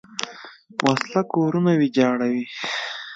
وسله 0.85 1.21
کورونه 1.33 1.71
ویجاړوي 1.81 2.43